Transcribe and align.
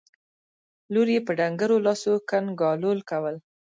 لور 0.93 1.07
يې 1.15 1.19
په 1.27 1.31
ډنګرو 1.39 1.77
لاسو 1.85 2.11
کنګالول 2.29 2.99
کول. 3.09 3.35